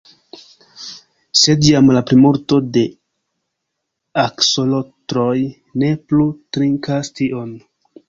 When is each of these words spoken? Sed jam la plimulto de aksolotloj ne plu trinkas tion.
Sed 1.41 1.61
jam 1.67 1.91
la 1.97 2.01
plimulto 2.13 2.59
de 2.79 2.85
aksolotloj 4.25 5.39
ne 5.85 5.95
plu 6.11 6.31
trinkas 6.57 7.17
tion. 7.19 7.59